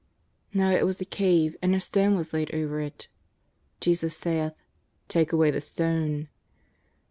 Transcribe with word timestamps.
Now 0.51 0.71
it 0.71 0.83
was 0.83 0.99
a 0.99 1.05
cave, 1.05 1.55
and 1.61 1.75
a 1.75 1.79
stone 1.79 2.15
was 2.15 2.33
laid 2.33 2.55
over 2.55 2.81
it. 2.81 3.07
Jesus 3.79 4.17
saith:" 4.17 4.53
Take 5.09 5.31
away 5.31 5.51
the 5.51 5.61
stone." 5.61 6.27